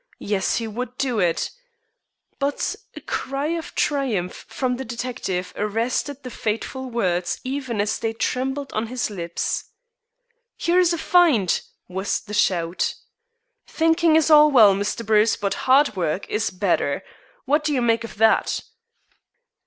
[0.17, 1.51] Yes, he would do it
[2.39, 8.11] But a cry of triumph from the detective arrested the fateful words even as they
[8.13, 9.65] trembled on his lips.
[10.57, 12.95] "Here's a find!" was the shout.
[13.67, 15.05] "Thinking is all very well, Mr.
[15.05, 17.03] Bruce, but hard work is better.
[17.45, 18.59] What do you make of that?"